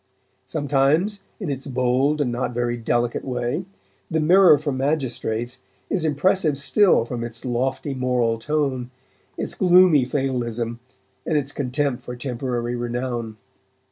[0.45, 3.65] Sometimes, in its bold and not very delicate way,
[4.09, 5.59] the Mirror for Magistrates
[5.91, 8.89] is impressive still from its lofty moral tone,
[9.37, 10.79] its gloomy fatalism,
[11.23, 13.37] and its contempt for temporary renown.